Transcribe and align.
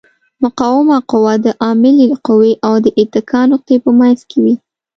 مقاومه 0.43 0.97
قوه 1.11 1.33
د 1.45 1.47
عاملې 1.63 2.07
قوې 2.27 2.53
او 2.67 2.73
د 2.83 2.85
اتکا 3.01 3.41
نقطې 3.51 3.75
په 3.85 3.89
منځ 3.99 4.19
کې 4.29 4.37
وي. 4.43 4.55